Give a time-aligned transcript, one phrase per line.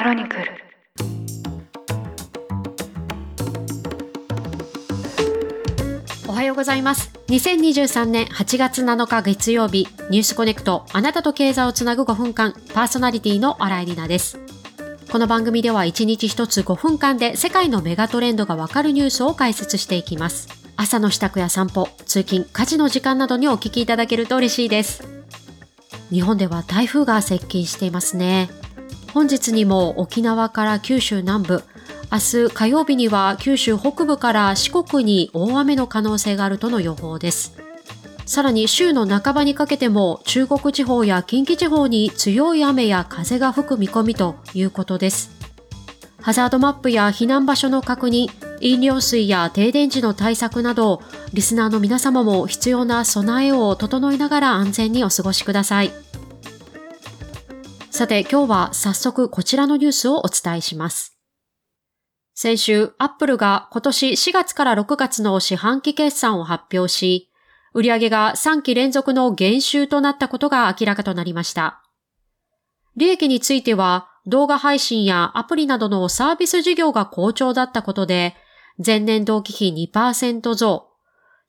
[0.00, 0.44] クロニクル。
[6.26, 7.12] おはようございます。
[7.28, 14.38] 2023年8月7日月曜日ニュースコネクトあなたと経済をつなぐ5分間パーソナリティの新井里奈です。
[15.12, 20.48] この番組では1日1つ5分間で世界のメガトレンドがわかるニュースを解説していきます。
[20.76, 25.06] 朝の支度や散歩、通勤、家事の時間などにお聞きいただけると嬉しいです。
[26.10, 28.48] 日本では台風が接近していますね。
[29.12, 31.64] 本日にも沖縄から九州南部、
[32.12, 37.56] 明日火曜日には九州北部から四国に大雨の可能性があるとの予報です。
[38.24, 45.32] さらに週の半ばにかけても中国地方や近畿地方に強い雨や風が吹く見込みということです。
[46.22, 48.28] ハザードマップや避難場所の確認、
[48.60, 51.02] 飲料水や停電時の対策など、
[51.32, 56.09] リスナーの皆様も必要な備えを整えながら安全にお過ごしください。
[58.00, 61.18] さて今日は早速こちらのニュースをお伝えします。
[62.32, 67.30] 先週、アップルが今年4月から6月の四半期決算を発表し、
[67.74, 71.82] 売上が3期連続の減収となったことが明らかとなりました。
[72.96, 78.34] 利益については、動画配信やアプリなどのサービス事業が好調だったことで、
[78.82, 80.88] 前年同期比2%増、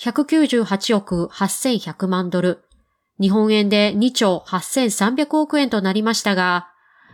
[0.00, 2.64] 198億8100万ドル、
[3.20, 6.68] 日本円で2兆8300億円となりましたが、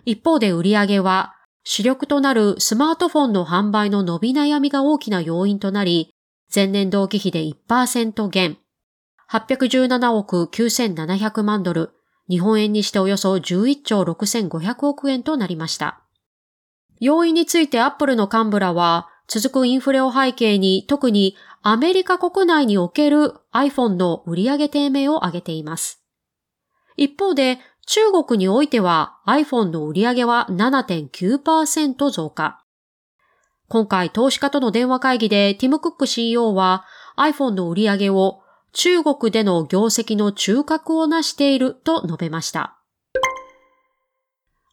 [0.04, 6.14] 一方で売上は主力となるスマートフォンの販売の伸び悩みが大きな要因となり、
[6.54, 8.58] 前年同期比で1%減、
[9.30, 11.92] 817億9700万ドル、
[12.28, 16.02] 日本円にしておよそ11兆6500億円となりました。
[17.00, 21.36] 要因についてアップルの幹部らは、続くインフレを背景に特に
[21.66, 26.04] アメリカ国内における iPhone の売上低迷を挙げています。
[26.98, 32.62] 一方で中国においては iPhone の売上は7.9%増加。
[33.68, 36.84] 今回投資家との電話会議でティム・クック CEO は
[37.16, 38.42] iPhone の売上を
[38.74, 42.76] 中国での業績の中核を成していると述べました。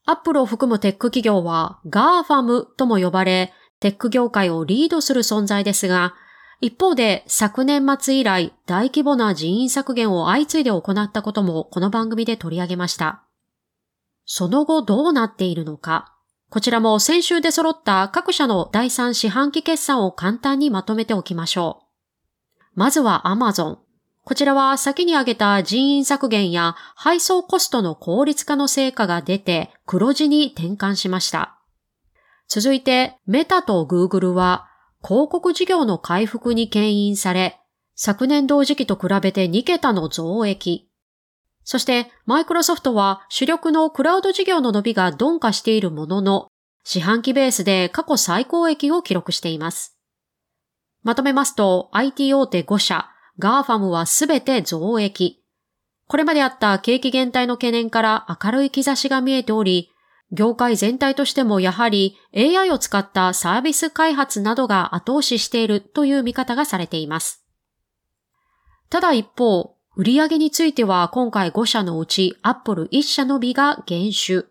[0.06, 6.16] アップルを含むテック企業は GAFAM とも呼ばれ、テック業界をリードする存在ですが、
[6.62, 13.24] 一方で昨年末以来大規模な人員削減を相次いで行ったこともこの番組で取り上げました。
[14.26, 16.16] その後どうなっているのか。
[16.52, 21.86] こちらも先週で揃った各社の第3四半期決算を簡単にまとめておきましょう。
[22.76, 23.80] まずは Amazon。
[24.24, 31.58] こちらは先に挙げた人員削減や配送コストの効率化の成果が出て黒字に転換しました。
[32.48, 34.68] 続いてメタと Google は
[35.04, 37.60] 広告事業の回復に牽引され、
[37.96, 40.90] 昨年同時期と比べて2桁の増益。
[41.64, 46.48] そして、マイクロソフトは主力のクラウド事業の伸びが鈍化しているものの、
[46.84, 49.98] 四半期ベースで過去最高益を記録しています。
[51.04, 55.44] まとめますと、IT 大手5社、 GAFAM はすべて増益。
[56.08, 59.91] これまであった景気減退の懸念から明るい兆しが見えており、
[60.32, 67.46] 業界全体としてもやはり AI を使ったサービス開発などが後押ししているという見方がされています。
[68.90, 74.48] ただ一方、売上については今回5社のうち Apple 1社のみが減収。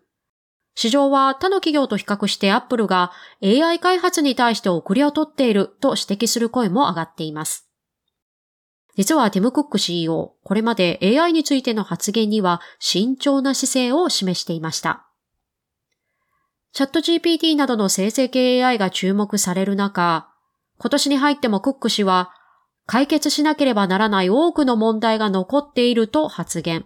[0.75, 3.11] 市場は他の企業と比較して Apple が
[3.43, 7.67] AI 開発に対して遅れをとっていると指摘する声も上がっています。
[8.95, 15.10] 実はティム・クック CEO、これまで AI についての発言には慎重な姿勢を示していました。
[16.73, 20.29] チャット GPT などの生成系 AI が注目される中、
[20.77, 22.31] 今年に入ってもクック氏は、
[22.87, 26.85] 解決しなければならない多くの問題が残っていると発言。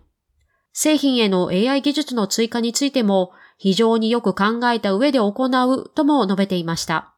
[0.74, 7.14] 製品への AI 技術の追加についても非常によく考えた上で行うとも述べていました。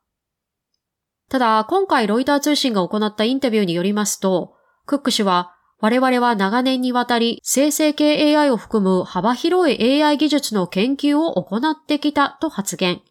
[1.29, 4.55] ただ、今回ロイター通信が行ったインタビューによりますと、
[4.85, 13.01] クック氏は我々は長年にわたり生成系 AI を含む幅広い AI 技術の研究を行ってきたと発言。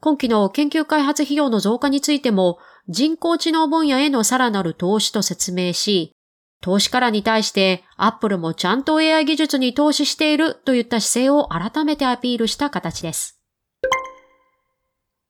[0.00, 6.12] 今期の研究開発費用の増加についても人工知能分野へのさらなる投資と説明し、
[6.60, 13.40] 投資家らに対してアップルもちゃんと AI 技術に投資しているといった姿勢を改めてアピールした形です。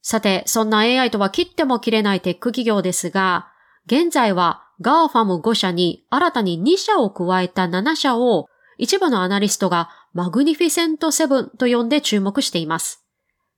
[0.02, 3.48] さて、そんな AI とは切っても切れないテック企業ですが、
[3.86, 8.48] 現在は GAFAM 5社に新たに2社を加えた7社を
[8.78, 13.04] 一部のアナリストがマグニフィセントセブンと呼んで注目しています。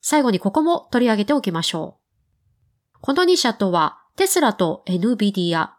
[0.00, 2.98] 最後にここも取り上げておきましょう。
[3.00, 5.70] この2社とはテスラと NVIDIA。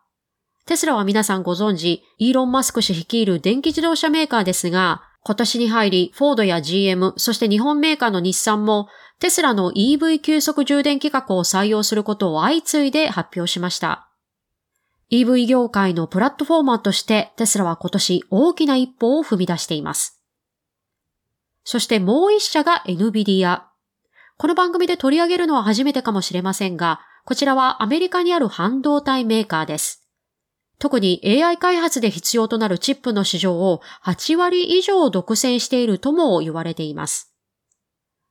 [0.65, 8.87] テスラは皆さんご存知、イーロン・マスク氏率いる電気自動車メーカーですが、今年に入り、フォードや GM、そして日本メーカーの日産も
[9.19, 14.06] テスラの EV 急速充電規格を採用することを相次いで発表しました。
[15.09, 20.21] EV 業界のプラットフォーマーとしてテスラは今年大きな一歩を踏み出しています。
[21.63, 23.61] そしてもう一社が NVIDIA。
[24.37, 30.07] この番組で取り上げるのは初めてかもしれませんが、こちらはアメリカにある半導体メーカーです。
[30.79, 37.33] 特に AI 開発で必要となるチップの市場を8割以上独占しているとも言われています。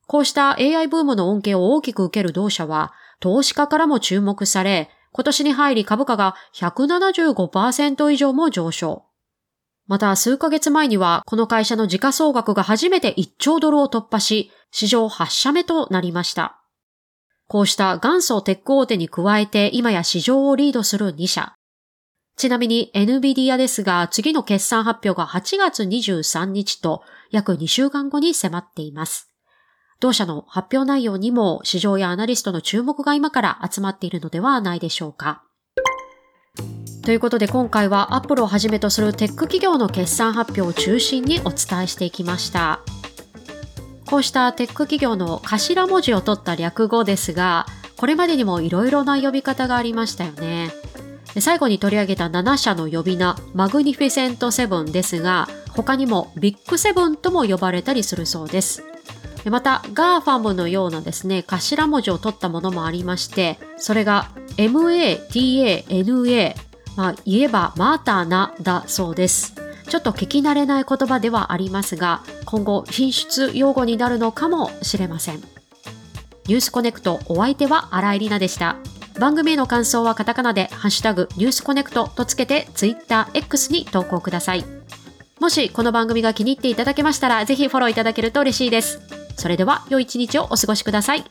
[0.07, 9.07] こうした AI ブームの恩恵を大きく受ける同社は、投資家からも注目され、今年に入り株価が175%以上も上昇。
[9.87, 16.61] また数ヶ月前にはこの会社の時価総額が初めて1兆ドルを突破し、史上8社目となりました。
[17.49, 21.55] こうした元祖テック大手に加えて今や市場をリードする2社。
[22.37, 29.33] ちなみに NVIDIA ですが次の決算発表が8月23日と約2週間後に迫っています。
[29.99, 35.43] 同社の発表内容にも市場やアナリストの注目が今から集まっているのではないでしょうか。
[37.03, 42.81] ということで今回はアップルをはじめとするテック企業の決算発表を中心にお伝えしていきました。
[44.07, 47.67] こうしたテック企業の頭文字を取った略語ですが、
[47.97, 50.71] これまでにもいろいろな呼び方がありましたよね。
[51.41, 58.83] 最後に取り上げた7社の呼び名、マグニフィセントセブンですが、他にもビッグセブンとも呼ばれたりするそうです。
[59.51, 66.55] また、 GAFAM のようなですね、頭文字を取ったものもありまして、それが MATANA、
[66.97, 69.55] まあ、言えばマーターナだそうです。
[69.89, 75.37] ちょっと聞き慣れない言葉ではありますが、今後品質用語になるのかもしれません。
[76.47, 78.77] ニュースコネクトお相手は新井里奈でした。
[79.19, 84.65] 番組への感想はカタカナでハッシュタグニュースコネクトとつけて Twitter、X に投稿ください。
[85.41, 89.26] もしこの番組が気に入っていただけましたらぜひフォローいただけると嬉しいです。
[89.37, 91.25] それでは良い一日をお過ごしください。